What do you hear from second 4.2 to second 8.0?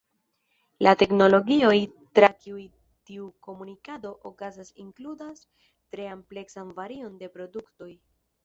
okazas inkludas tre ampleksan varion de produktoj.